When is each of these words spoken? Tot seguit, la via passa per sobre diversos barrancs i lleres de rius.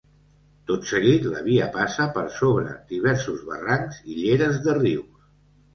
Tot 0.69 0.87
seguit, 0.91 1.27
la 1.33 1.43
via 1.49 1.67
passa 1.77 2.07
per 2.17 2.25
sobre 2.39 2.75
diversos 2.95 3.45
barrancs 3.53 4.03
i 4.15 4.21
lleres 4.25 4.63
de 4.67 4.79
rius. 4.85 5.35